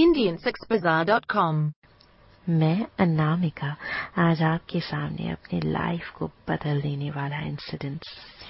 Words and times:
IndianSexBazaar.com. 0.00 1.72
मैं 2.48 2.86
अनामिका, 2.98 3.76
आज 4.18 4.42
आपके 4.42 4.80
सामने 4.80 5.30
अपने 5.30 5.60
लाइफ 5.60 6.10
को 6.10 6.26
बदल 6.26 6.80
देने 6.80 7.10
वाला 7.10 7.40
इंसिडेंट 7.40 8.04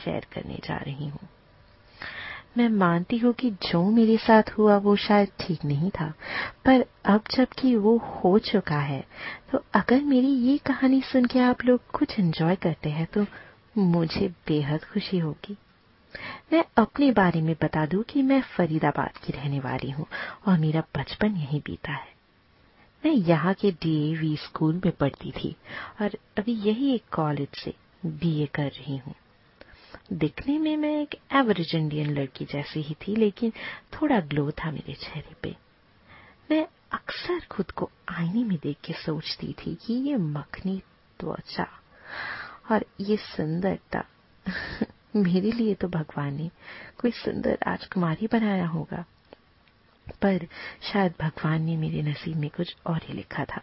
शेयर 0.05 0.27
करने 0.33 0.61
जा 0.65 0.77
रही 0.77 1.09
हूँ 1.09 1.29
मैं 2.59 2.69
मानती 2.69 3.19
हूँ 3.19 3.33
कि 3.33 3.51
जो 3.51 3.91
मेरे 3.91 4.17
साथ 4.17 4.43
हुआ 4.59 4.77
वो 4.77 4.97
शायद 4.97 5.29
ठीक 5.41 5.65
नहीं 5.65 5.91
था, 5.91 6.13
पर 6.65 6.85
अब 7.05 7.21
जबकि 7.31 7.77
वो 7.77 7.97
हो 7.99 8.39
चुका 8.39 8.79
है 8.79 9.05
तो 9.53 9.65
अगर 9.75 10.01
मेरी 10.01 10.29
ये 10.29 10.59
कहानी 10.59 11.01
सुन 11.01 11.25
के 11.25 11.41
आप 11.41 11.65
लोग 11.65 11.81
कुछ 11.91 12.19
एंजॉय 12.19 12.57
करते 12.57 12.91
हैं 12.91 13.07
तो 13.07 13.27
मुझे 13.79 14.29
बेहद 14.29 14.85
खुशी 14.85 15.19
होगी 15.19 15.57
मैं 16.53 16.65
अपने 16.79 17.13
बारे 17.13 17.43
में 17.43 17.57
बता 17.63 17.87
दूँ 17.87 18.03
कि 18.03 18.23
मैं 18.23 18.43
फरीदाबाद 18.43 19.19
की 19.19 19.33
रहने 19.33 19.61
वाली 19.61 19.91
हूँ 19.91 20.07
और 20.47 20.59
मेरा 20.59 20.81
बचपन 20.81 21.37
यहीं 21.37 21.61
बीता 21.61 21.93
है। 21.93 22.15
मैं 23.05 23.13
यहाँ 23.13 23.55
के 23.55 23.71
डीएवी 23.71 24.37
स्कूल 24.37 24.75
में 24.75 24.93
पढ़ती 24.93 25.31
थी 25.31 25.57
और 26.03 26.19
अभी 26.39 26.53
यही 26.53 26.95
एक 26.95 27.05
कॉलेज 27.13 27.49
से 27.65 27.75
बीए 28.07 28.47
कर 28.47 28.69
रही 28.69 28.97
हूँ। 28.97 29.15
दिखने 30.13 30.59
में 30.59 30.77
मैं 30.77 31.03
एक 31.03 31.15
एवरेज 31.33 31.75
इंडियन 31.75 32.11
लड़की 32.11 32.45
जैसी 32.45 32.83
ही 32.83 32.95
थी, 32.95 33.17
लेकिन 33.17 33.53
थोड़ा 33.95 34.21
ग्लो 34.21 34.51
था 34.51 34.71
मेरे 34.71 34.95
चेहरे 34.95 35.37
पे। 35.43 35.57
मैं 36.51 36.67
अक्सर 36.93 37.47
खुद 37.51 37.71
को 37.71 37.91
आईने 38.09 38.45
में 38.45 38.59
देख 38.63 38.77
के 38.85 38.93
सोचती 38.93 39.53
थी 39.53 39.75
कि 39.75 39.95
ये 39.95 40.17
मखनी 40.17 40.83
त्वचा 41.21 41.69
और 42.73 42.85
ये 43.01 43.17
सुंदरता। 43.17 44.05
मेरे 45.17 45.53
लिए 45.53 45.75
तो 45.75 45.89
भगवान 45.89 46.35
ने 46.35 46.51
कोई 46.99 47.11
सुंदर 47.11 47.55
राजकुमारी 47.55 48.27
बनाया 48.27 48.67
होगा। 48.67 49.05
पर 50.23 50.47
शायद 50.93 51.15
भगवान 51.21 51.63
ने 51.63 51.77
मेरे 51.77 52.03
नसीब 52.03 52.37
में 52.37 52.51
कुछ 52.51 52.77
और 52.87 53.01
ही 53.05 53.15
लिखा 53.15 53.45
था। 53.45 53.61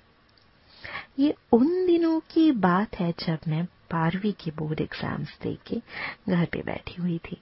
ये 1.20 1.36
उन 1.52 1.86
दिनों 1.86 2.20
की 2.20 2.52
बात 2.52 2.96
है 2.96 3.12
जब 3.12 3.40
मैं 3.48 3.66
बारहवीं 3.66 4.34
के 4.34 4.52
बोर्ड 4.52 4.82
एग्ज़ाम्स 4.82 5.40
दे 5.42 5.58
के 5.68 5.82
घर 6.30 6.46
पे 6.46 6.62
बैठी 6.62 7.02
हुई 7.02 7.18
थी। 7.18 7.42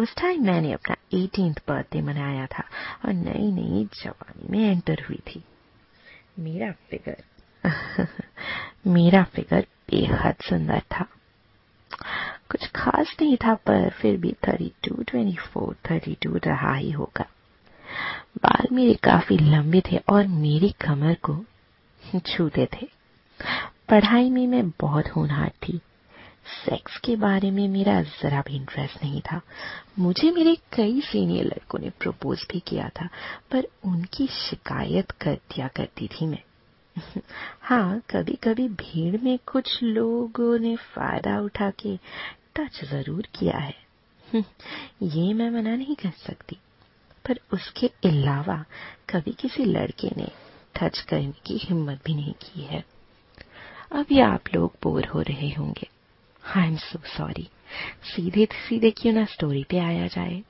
उस 0.00 0.14
टाइम 0.16 0.46
मैंने 0.46 0.72
अपना 0.72 0.96
एटीन 1.14 1.54
बर्थडे 1.68 2.00
मनाया 2.00 2.46
था 2.46 2.64
और 3.04 3.12
नई 3.12 3.52
नई 3.52 3.88
जवानी 4.02 4.48
में 4.48 4.70
एंटर 4.70 5.04
हुई 5.08 5.22
थी। 5.26 5.44
मेरा 6.38 6.72
फिगर 6.72 7.22
मेरा 8.86 9.24
फिगर 9.24 9.66
बेहद 9.90 10.34
सुंदर 10.42 10.80
था। 10.80 11.06
कुछ 12.50 12.66
खास 12.66 13.16
नहीं 13.20 13.36
था, 13.36 13.54
पर 13.54 13.90
फिर 13.90 14.16
भी 14.16 14.32
thirty 14.48 14.72
two 14.84 15.02
twenty 15.02 15.36
four 15.36 15.76
thirty 15.90 16.16
two 16.22 16.36
रहा 16.36 16.74
ही 16.74 16.90
होगा। 16.90 17.26
बाल 18.42 18.66
मेरे 18.72 18.94
काफ़ी 18.94 19.38
लंबे 19.38 19.82
थे 19.92 19.96
और 19.96 20.26
मेरी 20.26 20.70
कमर 20.70 21.14
को 21.14 21.44
छूते 22.18 22.68
थे। 22.72 22.88
पढ़ाई 23.88 24.30
में 24.30 24.46
मैं 24.46 24.70
बहुत 24.70 25.08
होनहार 25.08 25.48
थी। 25.48 25.80
सेक्स 26.64 26.96
के 26.96 27.16
बारे 27.16 27.50
में 27.50 27.68
मेरा 27.68 28.02
जरा 28.02 28.40
भी 28.40 28.56
इंटरेस्ट 28.56 29.04
नहीं 29.04 29.20
था। 29.20 29.40
मुझे 29.98 30.30
मेरे 30.30 30.54
कई 30.54 31.00
सीनियर 31.00 31.44
लड़कों 31.44 31.78
ने 31.78 31.90
प्रपोज 31.90 32.46
भी 32.52 32.60
किया 32.60 32.88
था, 32.88 33.08
पर 33.50 33.66
उनकी 33.84 34.26
शिकायत 34.26 35.10
कर 35.10 35.34
दिया 35.34 35.68
करती 35.68 36.08
थी 36.08 36.26
मैं। 36.26 36.42
हाँ 37.60 38.02
कभी 38.10 38.34
कभी 38.34 38.68
भीड़ 38.68 39.20
में 39.20 39.38
कुछ 39.46 39.82
लोगों 39.82 40.58
ने 40.58 40.76
फ़ायदा 40.76 41.40
उठा 41.40 41.70
के 41.70 41.98
टच 42.58 42.84
ज़रूर 42.84 43.26
किया 43.34 43.58
है। 43.58 43.74
ये 45.04 45.32
मैं 45.34 45.50
मना 45.50 45.74
नहीं 45.76 45.94
कर 45.96 46.12
सकती। 46.18 46.56
पर 47.24 47.38
उसके 47.52 47.86
अलावा 48.04 48.64
कभी 49.10 49.32
किसी 49.32 49.64
लड़के 49.64 50.10
ने 50.16 50.28
टच 50.74 51.00
करने 51.00 51.32
की 51.46 51.56
हिम्मत 51.58 52.00
भी 52.04 52.14
नहीं 52.14 52.32
की 52.42 52.62
है। 52.62 52.84
अभी 53.92 54.20
आप 54.20 54.54
लोग 54.54 54.74
बोर 54.82 55.06
हो 55.06 55.20
रहे 55.20 55.50
होंगे। 55.50 55.88
आई 56.42 56.66
एम 56.66 56.76
सो 56.76 56.98
सॉरी 57.08 57.48
सीधे 58.04 58.48
सीधे 58.68 58.90
क्यों 58.90 59.12
ना 59.12 59.24
स्टोरी 59.24 59.64
पे 59.64 59.78
आया 59.78 60.06
जाए? 60.06 60.42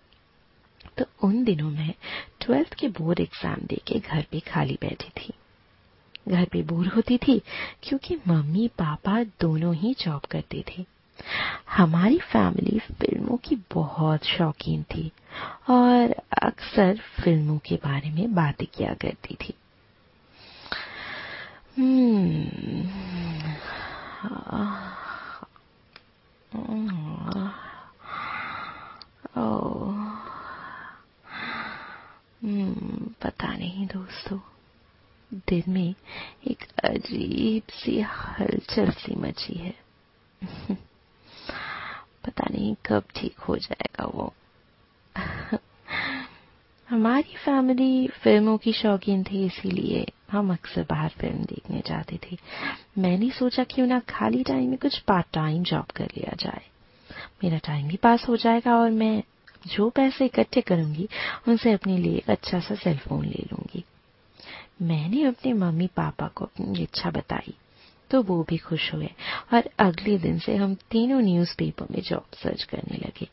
तो 0.98 1.04
उन 1.22 1.42
दिनों 1.44 1.70
में 1.70 1.94
ट्वेल्थ 2.40 2.74
के 2.74 2.88
बोर्ड 2.88 3.20
एग्ज़ाम 3.20 3.66
दे 3.66 3.80
के 3.86 3.98
घर 3.98 4.26
पे 4.30 4.40
खाली 4.40 4.78
बैठी 4.80 5.10
थी। 5.18 5.32
घर 6.28 6.44
पे 6.44 6.62
बोर 6.62 6.86
होती 6.86 7.18
थी 7.18 7.38
क्योंकि 7.82 8.16
मम्मी 8.28 8.68
पापा 8.68 9.22
दोनों 9.40 9.74
ही 9.74 9.94
जॉब 10.00 10.20
करते 10.20 10.64
थे। 10.68 10.84
हमारी 11.78 12.18
फैमिली 12.18 12.78
फ़िल्मों 12.78 13.36
की 13.36 13.56
बहुत 13.74 14.24
शौकीन 14.24 14.82
थी 14.82 15.10
और 15.70 16.14
अक्सर 16.42 17.00
फ़िल्मों 17.20 17.58
के 17.58 17.76
बारे 17.76 18.10
में 18.10 18.34
बातें 18.34 18.66
किया 18.66 18.94
करती 18.94 19.34
थी। 19.34 19.54
पता 33.22 33.52
नहीं 33.54 33.86
दोस्तों 33.86 34.38
दिल 35.48 35.62
में 35.68 35.94
एक 36.46 36.66
अजीब 36.84 37.72
सी 37.72 38.00
हलचल 38.00 38.90
सी 38.90 39.14
मची 39.14 39.54
है। 39.54 39.74
पता 42.28 42.46
नहीं 42.50 42.74
कब 42.86 43.04
ठीक 43.16 43.38
हो 43.38 43.56
जाएगा 43.56 44.04
वो। 44.04 44.34
हमारी 46.88 47.36
फैमिली 47.44 48.08
फ़िल्मों 48.08 48.58
की 48.58 48.72
शौकीन 48.72 49.24
थी, 49.24 49.46
इसीलिए 49.46 50.06
हम 50.32 50.52
अक्सर 50.52 50.86
बाहर 50.90 51.08
फ़िल्म 51.08 51.44
देखने 51.44 51.82
जाते 51.86 52.18
थे। 52.24 52.38
मैंने 52.98 53.30
सोचा 53.30 53.64
क्यों 53.64 53.86
ना 53.86 53.98
खाली 53.98 54.42
टाइम 54.42 54.70
में 54.70 54.78
कुछ 54.78 54.98
पार्ट 54.98 55.26
टाइम 55.32 55.62
जॉब 55.62 55.84
कर 55.96 56.04
लिया 56.04 56.36
जाए। 56.40 56.62
मेरा 57.44 57.58
टाइम 57.58 57.88
भी 57.88 57.96
पास 57.96 58.28
हो 58.28 58.36
जाएगा 58.36 58.76
और 58.76 58.90
मैं 58.90 59.22
जो 59.66 59.90
पैसे 59.90 60.24
इकट्ठे 60.24 60.60
करूँगी, 60.60 61.08
उनसे 61.48 61.72
अपने 61.72 61.98
लिए 61.98 62.22
अच्छा 62.28 62.60
सा 62.60 62.74
सेलफोन 62.74 63.24
ले 63.24 63.46
लूँगी। 63.52 63.84
मैंने 64.82 65.24
अपने 65.24 65.52
मम्मी 65.52 65.86
पापा 65.86 66.28
को 66.28 66.44
अपनी 66.44 66.82
इच्छा 66.82 67.10
बताई। 67.10 67.54
तो 68.10 68.22
वो 68.22 68.42
भी 68.42 68.56
खुश 68.56 68.94
हुए 68.94 69.08
और 69.54 69.70
अगले 69.78 70.18
दिन 70.18 70.38
से 70.38 70.56
हम 70.56 70.74
तीनों 70.74 71.20
न्यूज़पेपर 71.20 71.86
में 71.90 72.00
जॉब 72.02 72.26
सर्च 72.34 72.62
करने 72.62 72.96
लगे। 72.96 73.28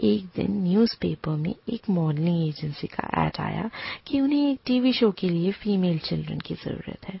एक 0.00 0.24
दिन 0.24 0.62
न्यूज़पेपर 0.62 1.30
में 1.30 1.54
एक 1.68 1.90
मॉडलिंग 1.90 2.48
एजेंसी 2.48 2.86
का 2.86 3.26
एड 3.26 3.32
आया 3.40 3.70
कि 4.06 4.20
उन्हें 4.20 4.52
एक 4.52 4.60
टीवी 4.66 4.92
शो 4.92 5.10
के 5.10 5.28
लिए 5.28 5.52
फीमेल 5.52 5.98
चिल्ड्रन 5.98 6.38
की 6.38 6.54
ज़रूरत 6.54 7.08
है। 7.08 7.20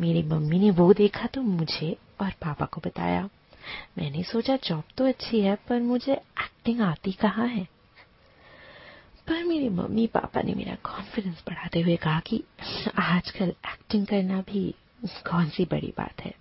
मेरी 0.00 0.22
मम्मी 0.22 0.58
ने 0.58 0.70
वो 0.70 0.92
देखा 0.92 1.26
तो 1.26 1.42
मुझे 1.42 1.96
और 2.20 2.30
पापा 2.30 2.64
को 2.64 2.80
बताया। 2.86 3.28
मैंने 3.98 4.22
सोचा 4.22 4.56
जॉब 4.56 4.82
तो 4.96 5.06
अच्छी 5.06 5.40
है, 5.40 5.54
पर 5.68 5.80
मुझे 5.80 6.12
एक्टिंग 6.12 6.80
आती 6.80 7.12
कहाँ 7.12 7.48
है? 7.48 7.68
पर 9.28 9.44
मेरे 9.44 9.68
मम्मी 9.68 10.06
पापा 10.06 10.42
ने 10.42 10.54
मेरा 10.54 10.74
कॉन्फिडेंस 10.74 11.42
बढ़ाते 11.48 11.80
हुए 11.80 11.96
कहा 11.96 12.20
कि 12.20 12.44
आजकल 12.98 13.48
एक्टिंग 13.48 14.06
करना 14.06 14.40
भी 14.40 14.74
कौन 15.04 15.48
सी 15.48 15.64
बड़ी 15.64 15.94
बात 15.98 16.20
है? 16.20 16.34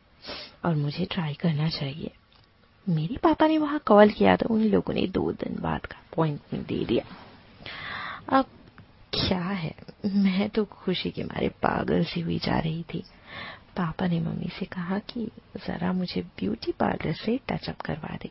और 0.66 0.76
मुझे 0.76 1.06
ट्राई 1.06 1.34
करना 1.34 1.70
चाहिए। 1.70 2.12
मेरे 2.90 3.18
पापा 3.18 3.48
ने 3.48 3.58
वहाँ 3.58 3.80
कॉल 3.86 4.10
किया 4.10 4.36
तो 4.36 4.50
उन 4.50 4.64
लोगों 4.64 4.94
ने 4.94 5.08
दो 5.08 5.32
दिन 5.32 5.58
बाद 5.62 5.86
का 5.86 5.98
अपॉइंटमेंट 5.98 6.68
दे 6.68 6.86
दिया। 6.86 7.06
अब 8.38 8.46
क्या 9.14 9.42
है? 9.42 9.76
मैं 10.06 10.50
तो 10.50 10.66
खुशी 10.66 11.12
के 11.12 11.24
मारे 11.24 11.50
पागल 11.50 12.04
सी 12.04 12.22
हुई 12.22 12.40
जा 12.40 12.60
रही 12.60 12.84
थी। 12.94 13.04
पापा 13.78 14.08
ने 14.08 14.20
मम्मी 14.20 14.50
से 14.60 14.66
कहा 14.66 15.00
कि 15.00 15.32
जरा 15.68 15.94
मुझे 15.94 16.22
ब्यूटी 16.22 16.72
पार्लर 16.72 17.14
से 17.14 17.40
टचअप 17.50 17.82
करवा 17.82 18.16
दे। 18.16 18.30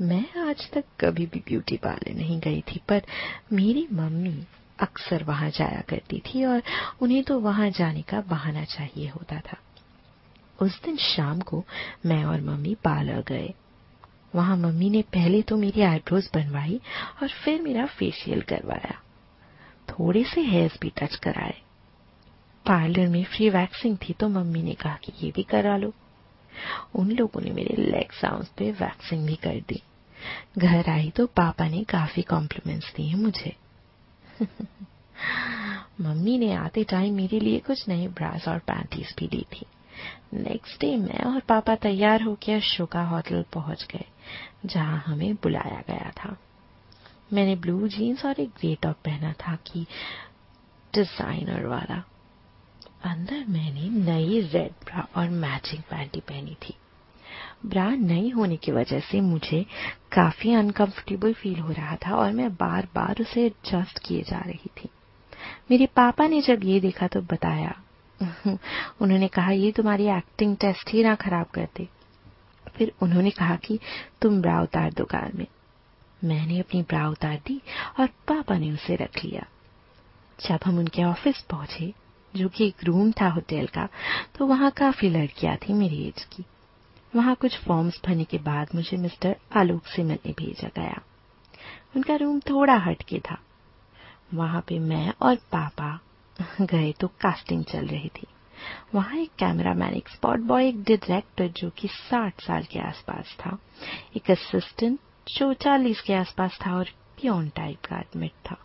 मैं 0.00 0.40
आज 0.50 0.70
तक 0.70 0.84
कभी 1.00 1.26
भी 1.26 1.40
ब्यूटी 1.40 1.76
पार्लर 1.76 2.14
नहीं 2.14 2.40
गई 2.40 2.60
थी, 2.60 2.80
पर 2.88 3.02
मेरी 3.52 3.88
मम्मी 3.92 4.46
अक्सर 4.80 5.24
वहाँ 5.24 5.50
जाया 5.50 5.80
करती 5.80 6.22
थी 6.26 6.44
और 6.44 6.62
उन्हें 7.00 7.24
तो 7.24 7.40
वहाँ 7.40 7.70
जाने 7.70 8.02
का 8.02 8.20
बहाना 8.20 8.64
चाहिए 8.64 9.08
होता 9.08 9.40
था। 9.40 9.56
उस 10.62 10.82
दिन 10.82 10.96
शाम 10.96 11.40
को 11.40 11.64
मैं 12.06 12.24
और 12.24 12.40
मम्मी 12.40 12.74
पार्लर 12.74 13.24
गए। 13.28 13.54
वहाँ 14.34 14.56
मम्मी 14.56 14.90
ने 14.90 15.02
पहले 15.02 15.42
तो 15.42 15.56
मेरी 15.56 15.82
आईब्रोज 15.82 16.30
बनवाई 16.34 16.80
और 17.22 17.28
फिर 17.28 17.62
मेरा 17.62 17.86
फेशियल 17.86 18.40
करवाया। 18.40 19.02
थोड़े 19.88 20.24
से 20.24 20.40
हेयर्स 20.40 20.78
भी 20.80 20.90
टच 20.90 21.16
कराए। 21.16 21.54
पार्लर 22.66 23.08
में 23.08 23.24
फ्री 23.24 23.50
वैक्सिंग 23.50 23.96
थी 23.96 24.12
तो 24.12 24.28
मम्मी 24.28 24.62
ने 24.62 24.74
कहा 24.74 24.98
कि 25.04 25.26
ये 25.26 25.32
भी 25.32 25.42
करा 25.42 25.76
लो। 25.76 25.92
उन 26.94 27.10
लोगों 27.10 27.40
ने 27.40 27.50
मेरे 27.50 27.82
लेग 27.82 28.12
साउंड 28.12 28.46
पे 28.46 28.70
वैक्सिंग 28.70 29.26
भी 29.26 29.36
कर 29.36 29.60
दी। 29.68 29.82
घर 30.58 30.90
आई 30.90 31.10
तो 31.10 31.26
पापा 31.26 31.68
ने 31.68 31.84
काफ़ी 31.84 32.22
कॉम्प्लीमेंट्स 32.22 32.94
दिए 32.94 33.14
मुझे। 33.14 33.56
मम्मी 36.00 36.38
ने 36.38 36.52
आते 36.52 36.84
टाइम 36.84 37.14
मेरे 37.14 37.40
लिए 37.40 37.58
कुछ 37.58 37.88
नए 37.88 38.08
ब्रास 38.08 38.48
और 38.48 38.58
पैंटीज 38.58 39.14
भी 39.18 39.26
ली 39.26 39.46
थी। 39.52 39.66
नेक्स्ट 40.34 40.80
डे 40.80 40.96
मैं 40.96 41.24
और 41.24 41.40
पापा 41.40 41.74
तैयार 41.74 42.22
होकर 42.22 42.60
शोका 42.60 43.02
होटल 43.02 43.44
पहुँच 43.52 43.86
गए, 43.92 44.04
जहाँ 44.66 45.02
हमें 45.06 45.34
बुलाया 45.34 45.82
गया 45.88 46.10
था। 46.10 46.36
मैंने 47.32 47.56
ब्लू 47.56 47.88
जीन्स 47.88 48.24
और 48.24 48.40
एक 48.40 48.48
ग्रे 48.48 48.74
टॉप 48.82 48.96
पहना 49.04 49.32
था 49.32 49.56
कि 49.56 49.86
डिज़ाइनर 50.94 51.66
वाला। 51.66 52.04
अंदर 53.04 53.44
मैंने 53.48 53.88
नई 53.88 54.40
रेड 54.40 54.72
ब्रा 54.84 55.08
और 55.16 55.28
मैचिंग 55.28 55.82
पैंटी 55.82 56.20
पहनी 56.20 56.54
थी। 56.54 56.74
ब्रा 57.66 57.90
नहीं 57.90 58.32
होने 58.32 58.56
की 58.56 58.72
वजह 58.72 59.00
से 59.00 59.20
मुझे 59.20 59.66
काफ़ी 60.12 60.54
अनकंफर्टेबल 60.54 61.32
फील 61.32 61.58
हो 61.58 61.72
रहा 61.72 61.96
था 61.96 62.16
और 62.16 62.32
मैं 62.32 62.54
बार 62.54 62.88
बार 62.94 63.16
उसे 63.20 63.46
एडजस्ट 63.46 63.98
किए 63.98 64.22
जा 64.22 64.38
रही 64.38 64.70
थी। 64.76 64.88
मेरे 65.70 65.86
पापा 65.86 66.26
ने 66.26 66.40
जब 66.40 66.60
ये 66.64 66.80
देखा 66.80 67.06
तो 67.06 67.20
बताया। 67.20 67.80
उन्होंने 69.00 69.28
कहा, 69.28 69.50
ये 69.50 69.72
तुम्हारी 69.72 70.06
एक्टिंग 70.06 70.56
टेस्ट 70.56 70.90
ही 70.90 71.02
ना 71.02 71.14
खराब 71.14 71.46
कर 71.46 71.68
दे। 71.76 71.88
फिर 72.76 72.92
उन्होंने 73.02 73.30
कहा 73.30 73.56
कि, 73.56 73.78
तुम 74.22 74.42
ब्रा 74.42 74.62
उतार 74.62 74.92
दो 74.92 75.04
कार 75.04 75.32
में। 75.34 75.46
मैंने 76.24 76.58
अपनी 76.58 76.82
ब्रा 76.82 77.08
उतार 77.08 77.36
दी 77.46 77.62
और 78.00 78.06
पापा 78.06 78.58
ने 78.58 78.70
उसे 78.70 78.96
रख 78.96 79.24
लिया। 79.24 79.46
जब 80.48 80.58
हम 80.64 80.78
उनके 80.78 81.04
ऑफ़िस 81.04 81.40
पहुँचे, 81.40 81.94
जो 82.36 82.48
कि 82.48 82.66
एक 82.66 82.84
रूम 82.84 83.12
था 83.12 83.28
होटल 83.28 83.66
का 83.66 83.88
तो 84.34 84.46
वहाँ 84.46 84.70
काफ़ी 84.70 85.10
लड़कियाँ 85.10 85.56
थी 85.56 85.72
मेरी 85.72 86.08
एज 86.08 86.24
की। 86.24 86.44
वहाँ 87.16 87.34
कुछ 87.34 87.58
फॉर्म्स 87.58 88.00
भरने 88.06 88.24
के 88.24 88.38
बाद 88.38 88.68
मुझे 88.74 88.96
मिस्टर 88.96 89.36
आलोक 89.56 89.86
से 89.86 90.02
मिलने 90.02 90.32
भेजा 90.32 90.68
गया। 90.76 91.00
उनका 91.96 92.16
रूम 92.16 92.40
थोड़ा 92.40 92.74
हटके 92.74 93.18
था। 93.18 93.38
वहाँ 94.34 94.64
पे 94.68 94.78
मैं 94.78 95.12
और 95.22 95.36
पापा 95.36 96.00
गए 96.60 96.92
तो 96.92 97.08
कास्टिंग 97.08 97.64
चल 97.64 97.86
रही 97.86 98.08
थी। 98.08 98.26
वहाँ 98.94 99.16
एक 99.16 99.30
कैमरामैन 99.38 99.94
एक 99.94 100.08
स्पॉट 100.08 100.38
बॉय 100.38 100.68
एक 100.68 100.82
डायरेक्टर 100.82 101.48
जो 101.48 101.70
कि 101.70 101.88
साठ 101.88 102.40
साल 102.40 102.64
के 102.64 102.78
आसपास 102.78 103.36
था, 103.40 103.58
एक 104.16 104.30
असिस्टेंट 104.30 104.98
जो 105.28 105.52
चालीस 105.54 106.00
के 106.00 106.14
आसपास 106.14 106.58
था 106.66 106.76
और 106.76 106.84
पियोन 106.84 107.48
टाइप 107.48 107.78
का 107.84 107.96
एडमिट 107.96 108.32
था। 108.50 108.56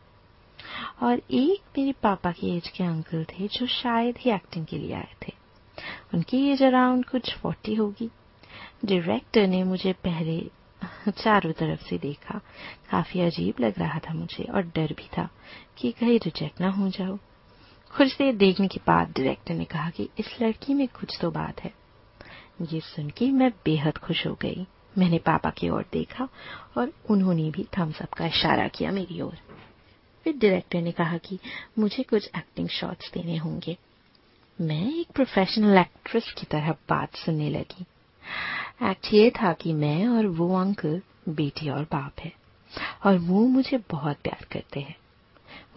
और 1.01 1.21
एक 1.31 1.77
मेरे 1.77 1.91
पापा 1.91 2.31
की 2.31 2.57
एज 2.57 2.68
के 2.68 2.83
अंकल 2.83 3.24
थे 3.24 3.48
जो 3.48 3.68
शायद 3.68 4.18
ही 4.18 4.31
एक्टिंग 4.31 4.65
के 4.65 4.77
लिए 4.77 4.94
आए 4.94 5.13
थे। 5.27 5.33
उनकी 6.13 6.50
एज 6.50 6.63
अराउंड 6.63 7.06
कुछ 7.06 7.38
फोर्टी 7.38 7.75
होगी। 7.75 8.09
डायरेक्टर 8.86 9.48
ने 9.48 9.63
मुझे 9.63 9.94
पहले 9.94 10.39
चारों 11.12 11.51
तरफ़ 11.51 11.83
से 11.83 11.98
देखा। 11.98 12.39
काफ़ी 12.92 13.22
अजीब 13.22 13.54
लग 13.60 13.80
रहा 13.80 14.00
था 14.00 14.13
मुझे 14.13 14.44
और 14.44 14.62
डर 14.75 14.94
भी 14.94 15.07
था 15.18 15.30
कि 15.77 15.92
कहीं 15.92 16.19
रिजेक्ट 16.19 16.62
ना 16.62 16.69
हो 16.69 16.89
जाओ 16.89 17.18
कुछ 17.98 18.18
देर 18.18 18.36
देखने 18.36 18.68
के 18.68 18.80
बाद 18.88 19.07
डायरेक्टर 19.07 19.54
ने 19.54 19.66
कहा 19.66 19.89
कि 19.89 20.10
इस 20.19 20.42
लड़की 20.42 20.74
में 20.74 20.88
कुछ 20.88 21.18
तो 21.22 21.31
बात 21.31 21.63
है। 21.63 21.74
ये 22.72 22.80
सुन 22.80 23.10
के 23.10 23.30
मैं 23.31 23.51
बेहद 23.66 23.98
खुश 23.98 24.25
हो 24.27 24.33
गई। 24.42 24.66
मैंने 24.98 25.18
पापा 25.18 25.50
की 25.50 25.69
ओर 25.69 25.86
देखा 25.94 26.27
और 26.77 26.92
उन्होंने 27.10 27.50
भी 27.51 27.66
थम्स 27.77 28.01
अप 28.01 28.13
का 28.13 28.25
इशारा 28.25 28.68
किया 28.68 28.92
मेरी 28.92 29.22
ओर। 29.22 29.38
फिर 30.24 30.38
डायरेक्टर 30.38 30.81
ने 30.81 30.92
कहा 30.92 31.18
कि 31.18 31.39
मुझे 31.80 32.04
कुछ 32.04 32.30
एक्टिंग 32.38 32.69
शॉट्स 32.69 33.12
देने 33.13 33.38
होंगे। 33.38 33.77
मैं 34.62 35.00
एक 35.00 35.07
प्रोफेशनल 35.12 35.77
एक्ट्रेस 35.77 36.33
की 36.38 36.45
तरह 36.45 36.72
बात 36.72 37.16
सुनने 37.16 37.50
लगी। 37.50 37.86
एक्ट 38.83 39.13
ये 39.13 39.30
था 39.30 39.54
कि 39.54 39.74
मैं 39.74 40.07
और 40.07 40.27
वो 40.27 40.56
अंकल 40.56 41.01
बेटी 41.30 41.69
और 41.69 41.83
बाप 41.83 42.19
है। 42.19 42.33
और 43.06 43.18
वो 43.18 43.48
मुझे 43.48 43.77
बहुत 43.92 44.18
प्यार 44.18 44.45
करते 44.51 44.80
हैं। 44.80 44.95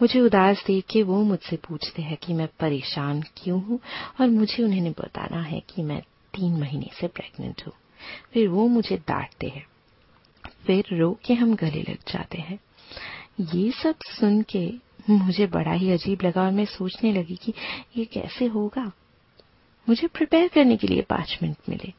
मुझे 0.01 0.19
उदास 0.19 0.63
देख 0.67 0.85
के 0.89 1.03
वो 1.03 1.23
मुझसे 1.23 1.55
पूछते 1.55 2.01
हैं 2.01 2.17
कि 2.17 2.33
मैं 2.33 2.47
परेशान 2.59 3.21
क्यों 3.21 3.63
हूँ 3.63 3.79
और 4.21 4.27
मुझे 4.27 4.63
उन्हें 4.63 4.91
बताना 4.91 5.41
है 5.41 5.59
कि 5.59 5.83
मैं 5.83 6.01
तीन 6.35 6.53
महीने 6.53 6.89
से 7.01 7.07
प्रेग्नेंट 7.07 7.61
हूँ। 7.65 7.73
फिर 8.33 8.47
वो 8.47 8.67
मुझे 8.67 8.97
डांटते 8.97 9.47
हैं। 9.47 9.67
फिर 10.67 10.85
रो 10.93 11.19
के 11.25 11.33
हम 11.33 11.55
गले 11.55 11.81
लग 11.81 11.97
जाते 12.11 12.37
हैं। 12.37 12.59
ये 13.55 13.71
सब 13.71 13.95
सुन 14.01 14.41
के 14.41 14.73
मुझे 15.09 15.47
बड़ा 15.47 15.71
ही 15.71 15.91
अजीब 15.91 16.19
लगा 16.23 16.41
और 16.41 16.51
मैं 16.51 16.65
सोचने 16.65 17.13
लगी 17.13 17.35
कि 17.35 17.53
ये 17.97 18.05
कैसे 18.05 18.45
होगा। 18.45 18.91
मुझे 19.89 20.07
प्रिपेयर 20.07 20.47
करने 20.47 20.77
के 20.77 20.87
लिए 20.87 21.01
पाँच 21.01 21.39
मिनट 21.43 21.57
मिले। 21.69 21.98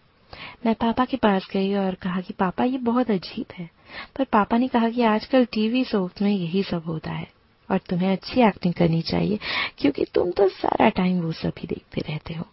मैं 0.66 0.74
पापा 0.74 1.04
के 1.04 1.16
पास 1.16 1.48
गई 1.52 1.74
और 1.74 1.94
कहा 1.94 2.20
कि, 2.20 2.32
पापा, 2.32 2.64
ये 2.64 2.78
बहुत 2.78 3.10
अजीब 3.10 3.46
है। 3.58 3.70
पर 4.16 4.24
पापा 4.24 4.58
ने 4.58 4.68
कहा 4.68 4.88
कि, 4.88 5.02
आजकल 5.02 5.44
टीवी 5.44 5.84
सोप 5.84 6.10
में 6.22 6.32
यही 6.32 6.62
सब 6.62 6.82
होता 6.86 7.12
है 7.12 7.30
और 7.70 7.78
तुम्हें 7.78 8.12
अच्छी 8.12 8.40
एक्टिंग 8.40 8.74
करनी 8.74 9.02
चाहिए, 9.02 9.38
क्योंकि 9.78 10.04
तुम 10.04 10.30
तो 10.30 10.48
सारा 10.48 10.88
टाइम 10.88 11.20
वो 11.20 11.32
सब 11.32 11.52
ही 11.58 11.66
देखते 11.66 12.00
रहते 12.00 12.34
हो। 12.34 12.46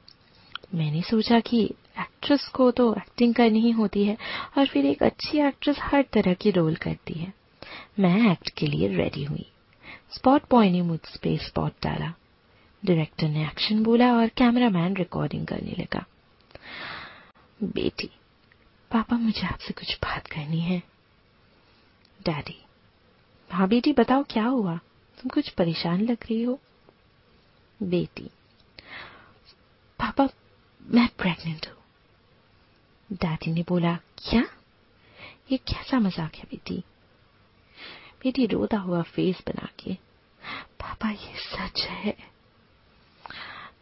मैंने 0.75 1.01
सोचा 1.01 1.39
कि 1.39 1.63
एक्ट्रेस 1.99 2.47
को 2.47 2.71
तो 2.71 2.93
एक्टिंग 2.93 3.35
करनी 3.35 3.59
ही 3.59 3.71
होती 3.71 4.05
है 4.05 4.17
और 4.57 4.67
फिर 4.67 4.85
एक 4.85 5.03
अच्छी 5.03 5.39
एक्ट्रेस 5.39 5.75
हर 5.79 6.05
तरह 6.13 6.33
की 6.33 6.51
रोल 6.51 6.75
करती 6.75 7.13
है। 7.13 7.33
मैं 7.99 8.31
एक्ट 8.31 8.49
के 8.49 8.67
लिए 8.67 8.87
रेडी 8.87 9.23
हुई। 9.23 9.45
स्पॉट 10.11 10.41
बॉय 10.51 10.69
ने 10.69 10.81
मुझ 10.81 10.99
पे 11.23 11.37
स्पॉट 11.37 11.71
डाला। 11.83 12.13
डायरेक्टर 12.85 13.27
ने 13.27 13.45
एक्शन 13.45 13.83
बोला 13.83 14.13
और 14.13 14.27
कैमरामैन 14.27 14.95
रिकॉर्डिंग 14.95 15.47
करने 15.47 15.75
लगा। 15.79 16.05
बेटी, 17.63 18.09
पापा 18.91 19.17
मुझे 19.17 19.47
आपसे 19.47 19.73
कुछ 19.73 19.95
बात 19.95 20.27
करनी 20.27 20.59
है। 20.59 20.79
डैडी 22.25 22.63
हाँ 23.49 23.67
बेटी, 23.67 23.93
बताओ 23.93 24.23
क्या 24.23 24.45
हुआ? 24.45 24.75
तुम 25.17 25.29
कुछ 25.29 25.49
परेशान 25.49 26.01
लग 26.01 26.23
रही 26.23 26.43
हो? 26.43 26.59
बेटी, 27.83 28.29
पापा, 29.99 30.29
मैं 30.87 31.07
प्रेग्नेंट 31.17 31.67
हूँ। 31.67 33.17
डैडी 33.17 33.51
ने 33.51 33.63
बोला, 33.69 33.95
क्या? 33.95 34.43
ये 35.51 35.57
कैसा 35.57 35.99
मज़ाक 35.99 36.35
है 36.35 36.43
बेटी? 36.43 36.83
बेटी 38.23 38.45
रोता 38.45 38.77
हुआ 38.77 39.01
फेस 39.01 39.41
बना 39.47 39.67
के, 39.79 39.93
पापा 40.79 41.09
ये 41.09 41.35
सच 41.37 41.81
है। 41.81 42.17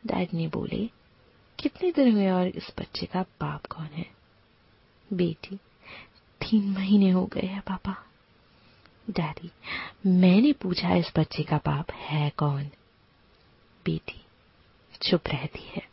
डैड 0.07 0.33
ने 0.33 0.47
बोले 0.47 0.89
दिन 1.91 2.11
हुए 2.11 2.29
और 2.29 2.47
इस 2.47 2.67
बच्चे 2.79 3.05
का 3.05 3.21
बाप 3.21 3.65
कौन 3.65 3.85
है? 3.85 4.05
बेटी, 5.13 5.55
तीन 6.41 6.69
महीने 6.69 7.09
हो 7.09 7.25
गए 7.25 7.47
हैं 7.47 7.61
पापा। 7.61 7.95
डैडी, 9.09 9.51
मैंने 10.05 10.53
पूछा 10.53 10.95
इस 10.95 11.11
बच्चे 11.17 11.43
का 11.43 11.57
बाप 11.57 11.91
है 11.91 12.29
कौन? 12.29 12.63
बेटी, 13.85 14.25
चुप 15.01 15.21
रहती 15.27 15.71
है। 15.75 15.87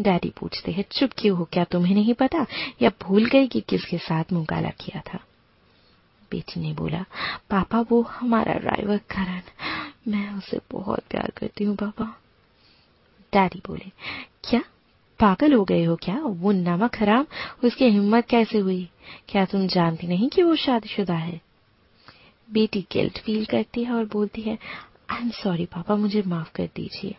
डैडी 0.00 0.30
पूछते 0.30 0.72
हैं, 0.72 0.84
चुप 0.92 1.10
क्यों 1.18 1.38
हो? 1.38 1.44
क्या 1.44 1.64
तुम्हें 1.64 1.94
नहीं 1.94 2.14
पता? 2.14 2.46
या 2.82 2.90
भूल 3.02 3.26
गई 3.26 3.46
कि 3.46 3.60
किसके 3.60 3.98
साथ 3.98 4.24
मुकाला 4.32 4.70
किया 4.70 5.00
था? 5.00 5.18
बेटी 6.30 6.60
ने 6.60 6.72
बोला, 6.72 7.04
पापा, 7.50 7.80
वो 7.80 8.02
हमारा 8.02 8.54
ड्राइवर 8.54 8.98
करण। 8.98 9.42
मैं 10.08 10.34
उसे 10.34 10.60
बहुत 10.70 11.00
प्यार 11.00 11.30
करती 11.30 11.64
हूँ, 11.64 11.76
पापा। 11.76 12.04
डैडी 13.32 13.62
बोले, 13.66 13.90
क्या? 14.44 14.62
पागल 15.20 15.52
हो 15.52 15.64
गए 15.64 15.84
हो 15.84 15.96
क्या? 15.96 16.20
वो 16.24 16.52
नमक 16.52 16.96
हराम, 16.96 17.26
उसकी 17.64 17.84
हिम्मत 17.84 18.26
कैसे 18.26 18.58
हुई? 18.58 18.90
क्या 19.28 19.44
तुम 19.44 19.66
जानती 19.66 20.06
नहीं 20.06 20.28
कि 20.28 20.42
वो 20.42 20.56
शादीशुदा 20.56 21.14
है? 21.14 21.40
बेटी 22.52 22.86
गिल्ट 22.92 23.18
फील 23.18 23.44
करती 23.44 23.84
है 23.84 23.92
और 23.92 24.04
बोलती 24.04 24.42
है 24.42 24.58
आई 25.10 25.20
एम 25.20 25.30
सॉरी 25.30 25.66
पापा, 25.66 25.96
मुझे 25.96 26.22
माफ़ 26.22 26.52
कर 26.52 26.66
दीजिए। 26.76 27.14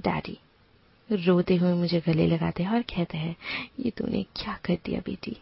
डैडी 0.00 0.38
रोते 1.12 1.56
हुए 1.56 1.74
मुझे 1.74 2.02
गले 2.06 2.26
लगाते 2.26 2.62
हैं 2.62 2.70
और 2.70 2.82
कहते 2.82 3.18
हैं, 3.18 3.36
ये 3.80 3.90
तूने 3.90 4.22
क्या 4.22 4.58
कर 4.64 4.78
दिया 4.84 5.00
बेटी? 5.00 5.36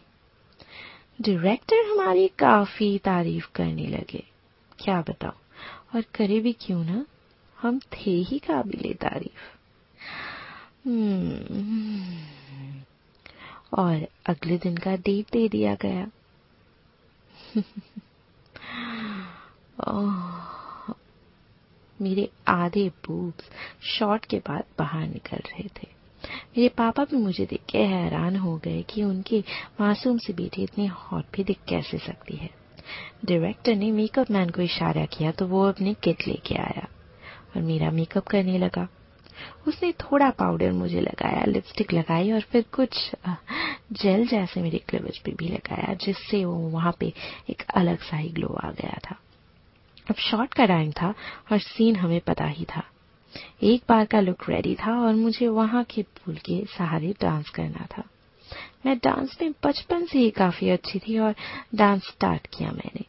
डायरेक्टर 1.21 1.91
हमारी 1.91 2.27
काफ़ी 2.27 2.97
तारीफ़ 2.97 3.49
करने 3.55 3.87
लगे। 3.87 4.23
क्या 4.79 5.01
बताओ 5.01 5.33
और 5.95 6.01
करे 6.01 6.39
भी 6.39 6.53
क्यों 6.53 6.83
ना? 6.83 7.05
हम 7.61 7.79
थे 7.79 8.11
ही 8.11 8.39
काबिले 8.39 8.93
तारीफ़. 8.93 9.55
और 13.73 14.07
अगले 14.25 14.57
दिन 14.57 14.77
का 14.77 14.95
डेट 14.95 15.25
दे 15.31 15.49
दिया 15.49 15.75
गया। 15.75 16.11
मेरे 22.01 22.29
आधे 22.47 22.89
बूब्स 22.89 23.43
शॉट 23.87 24.25
के 24.25 24.37
बाद 24.37 24.63
बाहर 24.79 25.07
निकल 25.07 25.37
रहे 25.37 25.67
थे। 25.67 25.87
मेरे 26.57 26.69
पापा 26.69 27.03
भी 27.03 27.17
मुझे 27.17 27.45
देख 27.45 27.61
के 27.69 27.77
हैरान 27.77 28.35
हो 28.35 28.57
गए 28.57 28.81
कि 28.81 29.03
उनकी 29.03 29.43
मासूम 29.81 30.17
सी 30.17 30.33
बेटी 30.33 30.63
इतनी 30.63 30.85
हॉट 30.85 31.25
भी 31.33 31.43
दिख 31.43 31.57
कैसे 31.69 31.97
सकती 31.97 32.35
है। 32.35 32.49
डायरेक्टर 33.25 33.75
ने 33.75 33.91
मेकअप 33.91 34.31
मैन 34.31 34.49
को 34.49 34.61
इशारा 34.61 35.05
किया 35.05 35.31
तो 35.31 35.47
वो 35.47 35.63
अपने 35.63 35.93
किट 35.93 36.27
लेके 36.27 36.55
आया 36.55 36.87
और 37.55 37.61
मेरा 37.61 37.91
मेकअप 37.91 38.27
करने 38.27 38.57
लगा। 38.57 38.87
उसने 39.67 39.91
थोड़ा 39.91 40.29
पाउडर 40.29 40.71
मुझे 40.71 41.01
लगाया 41.01 41.45
लिपस्टिक 41.45 41.93
लगाई 41.93 42.31
और 42.31 42.41
फिर 42.41 42.65
कुछ 42.71 43.11
जेल 43.91 44.27
जैसे 44.27 44.61
मेरे 44.61 44.77
क्लिवेज 44.77 45.17
पे 45.17 45.31
भी 45.31 45.47
लगाया, 45.47 45.93
जिससे 45.93 46.45
वो 46.45 46.55
वहाँ 46.55 46.95
पे 46.99 47.13
एक 47.49 47.63
अलग 47.75 47.99
सा 47.99 48.17
ही 48.17 48.29
ग्लो 48.29 48.47
आ 48.47 48.71
गया 48.71 48.99
था। 49.05 49.15
अब 50.09 50.15
शॉट 50.15 50.53
का 50.53 50.65
टाइम 50.65 50.91
था 50.91 51.13
और 51.51 51.59
सीन 51.59 51.95
हमें 51.95 52.19
पता 52.19 52.45
ही 52.45 52.65
था। 52.75 52.83
एक 53.63 53.83
बार 53.89 54.05
का 54.05 54.19
लुक 54.19 54.49
रेडी 54.49 54.75
था 54.75 54.99
और 55.01 55.13
मुझे 55.13 55.47
वहाँ 55.47 55.83
के 55.83 56.01
पुल 56.01 56.35
के 56.35 56.65
सहारे 56.77 57.13
डांस 57.21 57.49
करना 57.49 57.87
था। 57.97 58.03
मैं 58.85 58.97
डांस 58.97 59.37
में 59.41 59.53
बचपन 59.63 60.05
से 60.05 60.19
ही 60.19 60.29
काफ़ी 60.29 60.69
अच्छी 60.69 60.99
थी 60.99 61.19
और 61.19 61.35
डांस 61.75 62.03
स्टार्ट 62.03 62.47
किया 62.47 62.71
मैंने। 62.71 63.05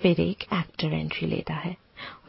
फिर 0.00 0.20
एक 0.20 0.42
एक्टर 0.42 0.92
एंट्री 0.92 1.28
लेता 1.28 1.54
है। 1.54 1.76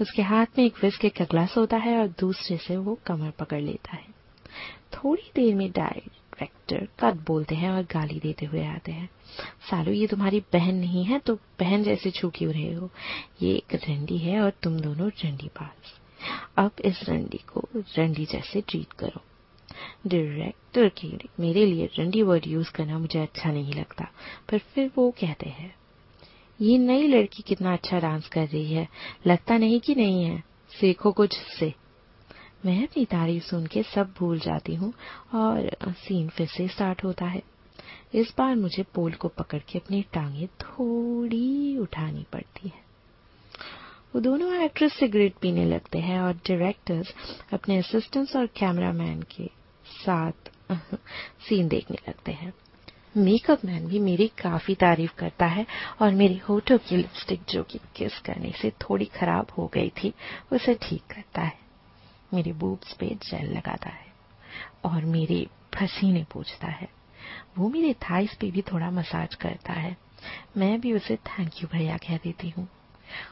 उसके 0.01 0.21
हाथ 0.21 0.57
में 0.57 0.65
एक 0.65 0.83
विस्की 0.83 1.09
का 1.09 1.25
ग्लास 1.25 1.55
होता 1.57 1.77
है 1.77 1.97
और 1.99 2.07
दूसरे 2.19 2.57
से 2.57 2.77
वो 2.77 2.97
कमर 3.05 3.31
पकड़ 3.39 3.61
लेता 3.61 3.95
है। 3.95 4.13
थोड़ी 4.93 5.31
देर 5.35 5.55
में 5.55 5.69
डायरेक्टर 5.71 6.87
कट 6.99 7.25
बोलते 7.27 7.55
हैं 7.55 7.69
और 7.69 7.83
गाली 7.83 8.19
देते 8.19 8.45
हुए 8.45 8.65
आते 8.65 8.91
हैं। 8.91 9.09
सालू, 9.69 9.91
ये 9.91 10.07
तुम्हारी 10.07 10.39
बहन 10.53 10.75
नहीं 10.75 11.03
है 11.05 11.19
तो 11.19 11.35
बहन 11.59 11.83
जैसे 11.83 12.11
छू 12.11 12.29
क्यों 12.29 12.53
रहे 12.53 12.73
हो। 12.73 12.89
ये 13.41 13.53
एक 13.55 13.75
रंडी 13.75 14.17
है 14.17 14.39
और 14.41 14.51
तुम 14.63 14.79
दोनों 14.79 15.09
रंडी 15.25 15.47
पास 15.55 15.93
अब 16.57 16.71
इस 16.85 17.03
रंडी 17.09 17.37
को 17.47 17.67
रंडी 17.75 18.25
जैसे 18.25 18.61
ट्रीट 18.61 18.93
करो। 18.93 19.21
डायरेक्टर 20.07 20.89
के 20.97 21.07
मेरे 21.39 21.65
लिए 21.65 21.89
रंडी 21.99 22.21
वर्ड 22.21 22.47
यूज़ 22.47 22.71
करना 22.71 22.97
मुझे 22.99 23.19
अच्छा 23.19 23.51
नहीं 23.51 23.73
लगता, 23.73 24.07
पर 24.49 24.57
फिर 24.57 24.91
वो 24.97 25.09
कहते 25.11 25.49
हैं 25.49 25.73
ये 26.61 26.77
नई 26.77 27.07
लड़की 27.07 27.43
कितना 27.43 27.73
अच्छा 27.73 27.99
डांस 27.99 28.27
कर 28.27 28.47
रही 28.47 28.73
है। 28.73 28.87
लगता 29.27 29.57
नहीं 29.57 29.79
कि 29.79 29.95
नहीं 29.95 30.23
है। 30.23 30.43
सीखो 30.71 31.11
कुछ 31.11 31.37
से 31.59 31.73
मैं 32.65 32.83
अपनी 32.83 33.05
तारीफ़ 33.05 33.43
सुन 33.43 33.65
के 33.65 33.83
सब 33.83 34.13
भूल 34.17 34.39
जाती 34.39 34.75
हूँ 34.75 34.93
और 35.33 35.69
सीन 35.89 36.29
फिर 36.29 36.47
से 36.47 36.67
स्टार्ट 36.67 37.03
होता 37.03 37.25
है। 37.25 37.41
इस 38.13 38.33
बार 38.37 38.55
मुझे 38.55 38.83
पोल 38.83 39.13
को 39.13 39.27
पकड़ 39.27 39.59
के 39.59 39.79
अपनी 39.79 40.01
टांगे 40.13 40.47
थोड़ी 40.61 41.77
उठानी 41.77 42.25
पड़ती 42.33 42.67
है। 42.67 42.83
वो 44.15 44.21
दोनों 44.21 44.53
एक्ट्रेस 44.55 44.93
सिगरेट 44.93 45.33
पीने 45.33 45.65
लगते 45.65 45.99
हैं 45.99 46.19
और 46.19 46.33
डायरेक्टर्स 46.33 47.13
अपने 47.53 47.77
असिस्टेंट्स 47.77 48.35
और 48.35 48.45
कैमरामैन 48.45 49.21
के 49.21 49.49
साथ 49.85 50.51
सीन 51.41 51.67
देखने 51.67 51.97
लगते 52.09 52.31
हैं। 52.31 52.53
मेकअप 53.17 53.65
मैन 53.65 53.87
भी 53.87 53.99
मेरी 53.99 54.27
काफ़ी 54.27 54.75
तारीफ़ 54.75 55.13
करता 55.15 55.45
है 55.45 55.65
और 56.01 56.11
मेरी 56.11 56.37
होठों 56.37 56.77
की 56.77 56.97
लिपस्टिक 56.97 57.41
जो 57.49 57.63
कि 57.63 57.79
किस 57.95 58.19
करने 58.19 58.51
से 58.61 58.71
थोड़ी 58.71 59.05
खराब 59.05 59.47
हो 59.57 59.71
गई 59.73 59.89
थी, 59.89 60.13
उसे 60.53 60.73
ठीक 60.73 61.01
करता 61.01 61.41
है। 61.41 61.59
मेरे 62.33 62.53
बूब्स 62.53 62.93
पे 62.93 63.07
जेल 63.07 63.57
लगाता 63.57 63.89
है 63.89 64.05
और 64.85 65.05
मेरे 65.05 65.47
पसीने 65.75 66.25
पूछता 66.31 66.67
है। 66.67 66.89
वो 67.57 67.69
मेरे 67.69 67.93
थाइस 67.93 68.35
पे 68.35 68.51
भी 68.51 68.61
थोड़ा 68.61 68.91
मसाज 68.91 69.35
करता 69.35 69.73
है। 69.73 69.97
मैं 70.57 70.81
भी 70.81 70.93
उसे 70.93 71.15
थैंक 71.15 71.51
यू 71.63 71.67
भैया 71.67 71.97
कह 71.97 72.17
देती 72.17 72.49
हूँ। 72.49 72.67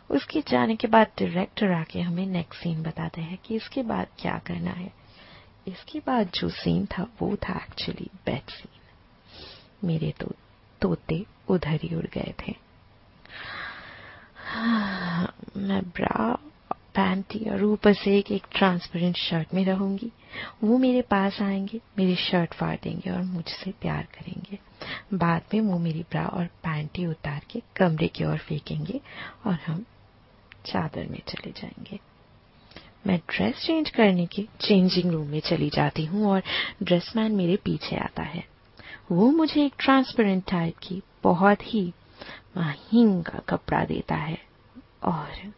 उसके 0.09 0.41
जाने 0.41 0.75
के 0.75 0.87
बाद 0.87 1.07
डायरेक्टर 1.07 1.71
आके 1.71 2.01
हमें 2.01 2.25
नेक्स्ट 2.25 2.61
सीन 2.61 2.83
बताते 2.83 3.21
हैं 3.21 3.37
कि 3.45 3.55
इसके 3.55 3.83
बाद 3.83 4.07
क्या 4.19 4.37
करना 4.37 4.71
है। 4.71 4.93
इसके 5.67 5.99
बाद 5.99 6.31
जो 6.35 6.49
सीन 6.49 6.85
था, 6.85 7.07
वो 7.21 7.35
था 7.35 7.53
एक्चुअली 7.53 8.09
बेड 8.25 8.49
सीन 8.49 8.72
मेरे 9.83 10.13
तो 10.19 10.31
तोते 10.81 11.25
उधर 11.49 11.79
ही 11.83 11.95
उड़ 11.95 12.05
गए 12.13 12.33
थे। 12.39 12.55
मैं 15.57 15.81
ब्रा 15.89 16.37
पैंटी 16.95 17.39
और 17.49 17.63
ऊपर 17.63 17.93
से 17.93 18.17
एक 18.17 18.31
एक 18.31 18.43
ट्रांसपेरेंट 18.51 19.17
शर्ट 19.17 19.53
में 19.53 19.63
रहूँगी। 19.65 20.11
वो 20.63 20.77
मेरे 20.77 21.01
पास 21.01 21.41
आएँगे, 21.41 21.79
मेरी 21.97 22.15
शर्ट 22.15 22.53
फाड़ 22.53 22.75
देंगे 22.83 23.09
और 23.11 23.21
मुझसे 23.21 23.71
प्यार 23.71 24.07
करेंगे। 24.13 24.59
बाद 25.17 25.41
में 25.53 25.61
वो 25.61 25.79
मेरी 25.79 26.03
ब्रा 26.11 26.25
और 26.27 26.45
पैंटी 26.63 27.05
उतार 27.05 27.41
के 27.51 27.61
कमरे 27.75 28.07
की 28.07 28.25
ओर 28.25 28.37
फेंकेंगे 28.37 29.01
और 29.45 29.57
हम 29.67 29.85
चादर 30.65 31.07
में 31.07 31.19
चले 31.27 31.51
जाएँगे। 31.51 31.99
मैं 33.07 33.19
ड्रेस 33.29 33.65
चेंज 33.65 33.89
करने 33.89 34.25
के 34.25 34.47
चेंजिंग 34.61 35.11
रूम 35.11 35.27
में 35.27 35.39
चली 35.39 35.69
जाती 35.69 36.05
हूँ 36.05 36.27
और 36.27 36.43
ड्रेसमैन 36.83 37.31
मेरे 37.31 37.55
पीछे 37.55 37.95
आता 37.95 38.23
है। 38.23 38.52
वो 39.11 39.31
मुझे 39.31 39.65
एक 39.65 39.73
ट्रांसपेरेंट 39.79 40.51
टाइप 40.51 40.75
की, 40.83 41.01
बहुत 41.23 41.73
ही 41.73 41.93
महँगा 42.57 43.39
कपड़ा 43.49 43.85
देता 43.85 44.15
है। 44.15 44.41
और 45.03 45.53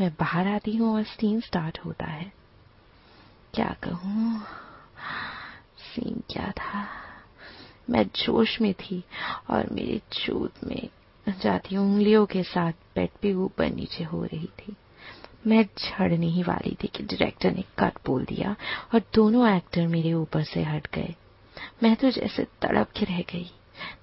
मैं 0.00 0.10
बाहर 0.10 0.48
आती 0.48 0.76
हूँ 0.76 0.94
और 0.94 1.02
सीन 1.02 1.40
स्टार्ट 1.40 1.78
होता 1.84 2.06
है। 2.06 2.32
क्या 3.54 3.76
कहूँ? 3.82 4.40
सीन 5.78 6.22
क्या 6.30 6.50
था? 6.50 6.88
मैं 7.90 8.06
जोश 8.06 8.60
में 8.60 8.74
थी 8.74 9.04
और 9.50 9.70
मेरी 9.72 10.02
चूत 10.12 10.52
में 10.64 10.88
जाती 11.40 11.76
उंगलियों 11.76 12.26
के 12.26 12.42
साथ 12.42 12.72
बेड 12.72 13.08
पे 13.22 13.34
ऊपर 13.34 13.66
नीचे 13.66 14.04
हो 14.04 14.24
रही 14.24 14.46
थी। 14.46 14.76
मैं 15.46 15.64
झड़ने 15.64 16.26
ही 16.26 16.42
वाली 16.42 16.76
थी 16.84 16.88
कि 16.88 17.02
डायरेक्टर 17.02 17.52
ने 17.52 17.64
कट 17.78 17.92
बोल 18.06 18.24
दिया 18.24 18.56
और 18.94 19.02
दोनों 19.14 19.56
एक्टर 19.56 19.86
मेरे 19.86 20.12
ऊपर 20.12 20.42
से 20.42 20.62
हट 20.62 20.88
गए। 20.94 21.14
मैं 21.82 21.96
तो 21.96 22.10
जैसे 22.10 22.44
तड़प 22.44 22.90
के 22.90 23.04
रह 23.04 23.20
गई। 23.20 23.50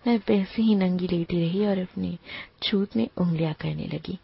मैं 0.07 0.17
वैसे 0.17 0.61
ही 0.61 0.75
नंगी 0.75 1.07
लेटी 1.07 1.39
रही 1.39 1.65
और 1.65 1.77
अपनी 1.77 2.19
छूत 2.63 2.95
में 2.95 3.07
उंगलियाँ 3.17 3.53
करने 3.53 3.87
लगी। 3.87 4.19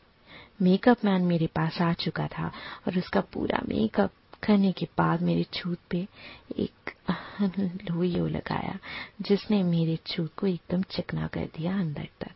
मेकअप 0.62 0.98
मैन 1.06 1.22
मेरे 1.22 1.48
पास 1.48 1.82
आ 1.82 1.94
चुका 1.94 2.27
था 2.27 2.51
और 2.88 2.98
उसका 2.98 3.22
पूरा 3.22 3.60
मेकअप 3.70 4.12
करने 4.44 4.72
के 4.72 4.88
बाद 4.98 5.22
मेरे 5.22 5.44
छूत 5.44 5.77
पे 5.89 6.08
एक 6.58 6.91
लोयो 7.91 8.27
लगाया, 8.27 8.79
जिसने 9.22 9.63
मेरे 9.63 10.00
छूत 10.08 10.34
को 10.38 10.48
एकदम 10.48 10.82
चिकना 10.82 11.27
कर 11.27 11.46
दिया 11.46 11.79
अंदर 11.79 12.08
तक। 12.22 12.32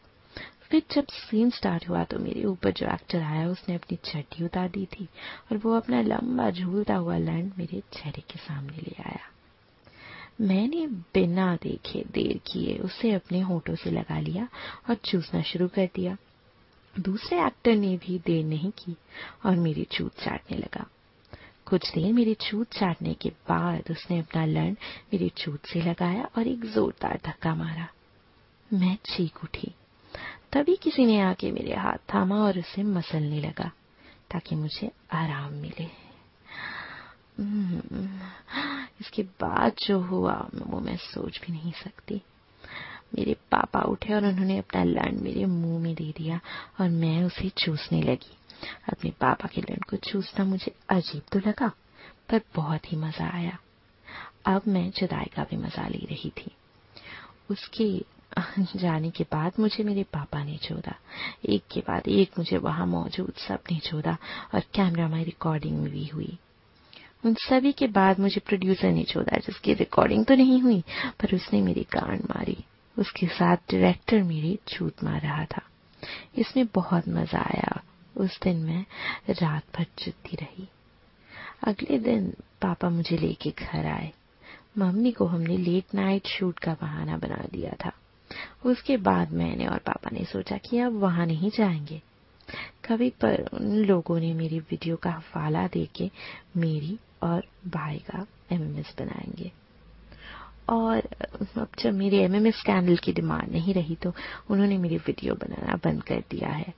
फिर 0.62 0.84
जब 0.92 1.08
सीन 1.08 1.50
स्टार्ट 1.50 1.90
हुआ 1.90 2.04
तो 2.04 2.20
मेरे 2.20 2.44
ऊपर 2.44 2.72
जो 2.72 2.94
एक्टर 2.94 3.22
आया, 3.22 3.48
उसने 3.48 3.76
अपनी 3.76 3.98
चड्डी 4.06 4.46
उतार 4.46 4.70
दी 4.70 4.86
थी 4.86 5.06
और 5.52 5.58
वो 5.58 5.76
अपना 5.78 6.02
लंबा 6.02 6.50
झूलता 6.50 6.96
हुआ 6.96 7.18
लैंड 7.18 7.52
मेरे 7.58 7.80
चेहरे 7.80 8.22
के 8.22 8.40
सामने 8.40 8.78
ले 8.78 9.04
आया। 9.04 9.33
मैंने 10.42 10.88
बिना 10.88 11.56
देखे 11.56 12.04
देर 12.12 12.38
किए 12.38 12.78
उसे 12.78 13.12
अपने 13.12 13.40
होठों 13.40 13.76
से 13.76 13.92
लगा 13.92 14.20
लिया 14.20 14.48
और 14.90 14.96
चूसना 14.96 15.42
शुरू 15.42 15.68
कर 15.68 15.90
दिया। 15.96 16.18
दूसरे 17.00 17.46
एक्टर 17.46 17.76
ने 17.76 17.98
भी 17.98 18.20
देर 18.20 18.46
नहीं 18.46 18.72
की 18.72 18.96
और 19.46 19.56
मेरी 19.56 19.84
छूत 19.84 20.12
चाटने 20.24 20.58
लगा। 20.58 20.86
कुछ 21.66 21.92
देर 21.92 22.14
मेरी 22.14 22.34
छूत 22.34 22.74
चाटने 22.74 23.14
के 23.14 23.30
बाद 23.30 23.84
उसने 23.92 24.20
अपना 24.20 24.46
लंड 24.46 24.78
मेरी 25.14 25.30
छूत 25.30 25.66
से 25.66 25.82
लगाया 25.82 26.30
और 26.38 26.48
एक 26.48 26.66
जोरदार 26.66 27.20
धक्का 27.26 27.56
मारा। 27.56 27.88
मैं 28.74 28.96
चीख 28.96 29.44
उठी। 29.44 29.74
तभी 30.54 30.76
किसी 30.76 31.06
ने 31.06 31.20
आके 31.20 31.52
मेरे 31.52 31.76
हाथ 31.76 32.14
थामा 32.14 32.36
और 32.36 32.60
उसे 32.60 32.84
मसलने 32.84 33.42
लगा 33.42 33.72
ताकि 34.32 34.56
मुझे 34.56 34.92
आराम 35.12 35.54
मिले। 35.54 36.04
इसके 39.14 39.24
बाद 39.42 39.74
जो 39.80 40.00
हुआ, 40.00 40.34
वो 40.58 40.80
मैं 40.80 40.96
सोच 40.98 41.40
भी 41.42 41.54
नहीं 41.54 41.72
सकती। 41.74 42.16
मेरे 43.16 43.34
पापा 43.52 43.80
उठे 43.86 44.14
और 44.14 44.26
उन्होंने 44.26 44.58
अपना 44.58 44.84
लंड 44.84 45.20
मेरे 45.22 45.46
मुँह 45.46 45.80
में 45.80 45.94
दे 45.96 46.12
दिया 46.18 46.40
और 46.82 46.90
मैं 46.90 47.24
उसे 47.24 47.50
चूसने 47.58 48.02
लगी। 48.02 48.38
अपने 48.90 49.12
पापा 49.12 49.48
के 49.48 49.62
लंड 49.62 49.84
को 49.86 49.98
चूसना 50.02 50.46
मुझे 50.46 50.74
अजीब 50.90 51.22
तो 51.32 51.40
लगा, 51.40 51.68
पर 52.30 52.42
बहुत 52.56 52.92
ही 52.92 52.98
मज़ा 52.98 53.30
आया। 53.30 53.58
अब 54.46 54.62
मैं 54.68 54.90
जुदाई 54.92 55.30
का 55.36 55.44
भी 55.44 55.58
मज़ा 55.58 55.88
ले 55.88 56.06
रही 56.06 56.30
थी। 56.38 56.52
उसके 57.52 57.88
जाने 58.76 59.10
के 59.12 59.24
बाद 59.24 59.60
मुझे 59.60 59.84
मेरे 59.84 60.04
पापा 60.04 60.44
ने 60.44 60.58
छोड़ा 60.58 60.96
एक 61.46 61.64
के 61.72 61.80
बाद 61.80 62.08
एक 62.08 62.40
मुझे 62.40 62.58
वहाँ 62.58 62.86
मौजूद 62.88 63.34
सबने 63.40 63.80
छोड़ा 63.80 64.18
और 64.54 64.64
कैमरा 64.74 65.08
में 65.08 65.24
रिकॉर्डिंग 65.26 65.86
भी 65.88 66.06
हुई। 66.06 66.38
उन 67.26 67.34
सभी 67.34 67.72
के 67.72 67.88
बाद 67.88 68.20
मुझे 68.20 68.42
प्रोड्यूसर 68.46 68.92
ने 68.92 69.04
छोड़ा 69.04 69.38
जिसकी 69.38 69.74
रिकॉर्डिंग 69.74 70.26
तो 70.26 70.36
नहीं 70.36 70.62
हुई, 70.62 70.84
पर 71.20 71.36
उसने 71.36 71.62
मेरी 71.62 71.82
गांड 71.82 72.22
मारी। 72.22 72.58
उसके 73.00 73.28
साथ 73.28 73.58
डायरेक्टर 73.58 74.24
मेरी 74.24 74.60
छूत 74.68 75.04
मार 75.04 75.22
रहा 75.22 75.46
था। 75.46 75.62
इसमें 76.38 76.66
बहुत 76.76 77.04
मज़ा 77.10 77.40
आया। 77.40 77.82
उस 78.18 78.40
दिन 78.44 78.58
मैं 78.58 78.86
रात 79.30 79.64
भर 79.78 79.86
चुती 79.98 80.36
रही। 80.36 80.68
अगले 81.64 82.00
दिन 82.00 82.34
पापा 82.62 82.90
मुझे 82.90 83.18
लेके 83.18 83.50
घर 83.50 83.86
आए। 83.86 84.12
मम्मी 84.78 85.12
को 85.12 85.26
हमने 85.26 85.58
लेट 85.58 85.84
नाइट 85.96 86.28
शूट 86.28 86.60
का 86.60 86.74
बहाना 86.74 87.18
बना 87.18 87.46
दिया 87.52 87.72
था। 87.86 87.92
उसके 88.66 88.98
बाद 88.98 89.32
मैंने 89.32 89.68
और 89.68 89.78
पापा 89.78 90.10
ने 90.14 90.26
सोचा 90.26 90.58
कि 90.58 90.78
अब 90.78 90.94
वहाँ 90.94 91.26
नहीं 91.26 91.52
जाएँगे। 91.58 92.02
कभी 92.86 93.10
पर 93.22 93.44
उन 93.54 93.76
लोगों 93.78 94.20
ने 94.20 94.34
मेरी 94.34 94.60
वीडियो 94.60 94.96
का 94.96 95.12
हवाला 95.12 95.68
देके 95.68 96.10
मेरी 96.58 96.98
और 97.24 97.44
भाई 97.68 97.98
का 98.10 98.26
एमएमएस 98.52 98.94
बनाएँगे। 99.00 99.52
और 100.70 101.08
अब 101.58 101.68
जब 101.80 101.94
मेरे 101.94 102.24
एमएमएस 102.24 102.56
स्कैंडल 102.56 102.98
की 102.98 103.14
डिमांड 103.14 103.52
नहीं 103.52 103.74
रही 103.74 103.96
तो 103.96 104.14
उन्होंने 104.50 104.78
मेरी 104.78 104.98
वीडियो 104.98 105.36
बनाना 105.36 105.76
बंद 105.76 106.04
कर 106.04 106.24
दिया 106.32 106.50
है। 106.50 106.74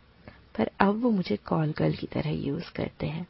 पर 0.57 0.69
अब 0.79 1.01
वो 1.01 1.09
मुझे 1.09 1.35
कॉल 1.35 1.73
गर्ल 1.77 1.93
की 1.93 2.07
तरह 2.07 2.29
यूज़ 2.29 2.71
करते 2.71 3.07
हैं। 3.07 3.27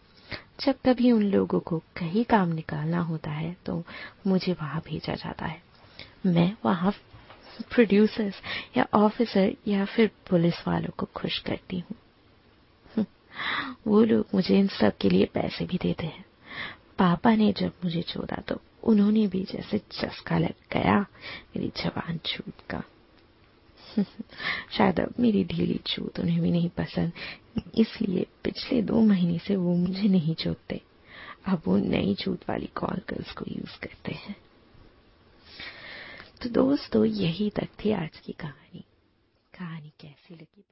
जब 0.59 0.75
कभी 0.85 1.11
उन 1.11 1.23
लोगों 1.23 1.59
को 1.59 1.79
कहीं 1.97 2.23
काम 2.25 2.49
निकालना 2.49 2.99
होता 3.01 3.31
है 3.31 3.55
तो 3.65 3.83
मुझे 4.27 4.53
वहाँ 4.53 4.81
भेजा 4.81 5.15
जाता 5.15 5.45
है। 5.45 5.61
मैं 6.25 6.51
वहाँ 6.65 6.91
प्रोड्यूसर्स 7.73 8.41
या 8.77 8.85
ऑफिसर 8.93 9.53
या 9.67 9.85
फिर 9.85 10.11
पुलिस 10.29 10.67
वालों 10.67 10.91
को 10.97 11.05
खुश 11.15 11.39
करती 11.39 11.79
हूँ। 11.79 11.95
वो 13.87 14.03
लोग 14.03 14.25
मुझे 14.33 14.59
इन 14.59 14.67
सब 14.67 14.97
के 14.97 15.09
लिए 15.09 15.25
पैसे 15.25 15.65
भी 15.65 15.77
देते 15.77 16.05
हैं। 16.05 16.25
पापा 16.99 17.35
ने 17.35 17.53
जब 17.53 17.73
मुझे 17.83 18.01
छोड़ा 18.01 18.41
तो 18.41 18.61
उन्होंने 18.83 19.27
भी 19.27 19.43
जैसे 19.43 19.77
चस्का 19.77 20.37
लग 20.37 20.53
गया, 20.73 20.99
मेरी 21.55 21.67
जवान 21.67 22.19
छूट 22.25 22.53
का। 22.69 22.83
शायद 24.71 24.99
अब 24.99 25.13
मेरी 25.19 25.43
ढीली 25.43 25.79
चूत 25.87 26.19
उन्हें 26.19 26.41
भी 26.41 26.51
नहीं 26.51 26.69
पसंद, 26.69 27.11
इसलिए 27.75 28.25
पिछले 28.43 28.81
दो 28.81 29.01
महीने 29.01 29.39
से 29.39 29.55
वो 29.55 29.75
मुझे 29.75 30.07
नहीं 30.07 30.35
चोतते 30.35 30.81
अब 31.45 31.61
वो 31.65 31.77
नई 31.77 32.15
चूत 32.15 32.49
वाली 32.49 32.65
कॉल 32.65 33.01
गर्ल्स 33.09 33.31
को 33.31 33.45
यूज़ 33.47 33.79
करते 33.79 34.11
हैं। 34.11 34.35
तो 36.41 36.49
दोस्तों, 36.49 37.05
यही 37.05 37.49
तक 37.49 37.67
थी 37.85 37.91
आज 37.91 38.19
की 38.19 38.33
कहानी। 38.33 38.83
कहानी 39.59 39.93
कैसी 39.99 40.35
लगी 40.35 40.63